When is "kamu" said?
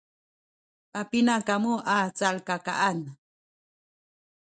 1.47-1.73